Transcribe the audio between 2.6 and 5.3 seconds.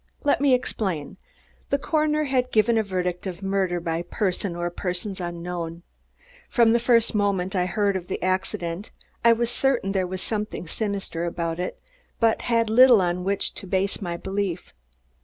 a verdict of murder by person or persons